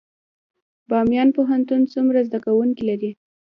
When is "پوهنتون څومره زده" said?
1.35-2.39